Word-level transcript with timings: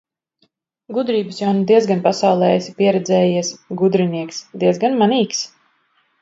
Gudrības 0.97 1.41
jau 1.41 1.51
nu 1.57 1.61
diezgan 1.71 2.01
pasaulē 2.07 2.49
esi 2.61 2.73
pieredzējies. 2.79 3.53
Gudrinieks! 3.83 4.41
Diezgan 4.65 4.99
manīgs. 5.05 5.45